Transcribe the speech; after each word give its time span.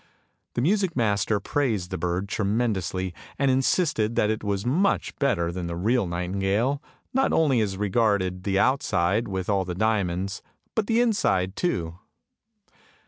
The 0.55 0.63
music 0.63 0.95
master 0.95 1.39
praised 1.39 1.91
the 1.91 1.97
bird 1.99 2.27
tremendously, 2.27 3.13
and 3.37 3.51
insisted 3.51 4.15
that 4.15 4.31
it 4.31 4.43
was 4.43 4.65
much 4.65 5.15
better 5.17 5.51
than 5.51 5.67
the 5.67 5.75
real 5.75 6.07
nightingale, 6.07 6.81
not 7.13 7.31
only 7.31 7.61
as 7.61 7.77
regarded 7.77 8.41
the 8.43 8.57
outside 8.57 9.27
with 9.27 9.47
all 9.47 9.63
the 9.63 9.75
diamonds, 9.75 10.41
but 10.73 10.87
the 10.87 11.01
inside 11.01 11.55
too. 11.55 11.99